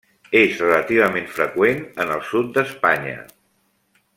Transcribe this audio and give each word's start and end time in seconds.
És 0.37 0.55
relativament 0.63 1.27
freqüent 1.35 1.85
en 2.05 2.15
el 2.17 2.25
sud 2.31 2.51
d'Espanya. 2.57 3.21